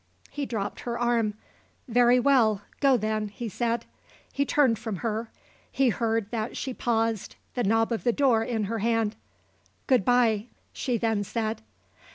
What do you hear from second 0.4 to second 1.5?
dropped her arm.